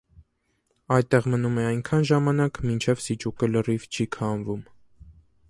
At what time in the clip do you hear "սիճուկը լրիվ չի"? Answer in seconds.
3.09-4.09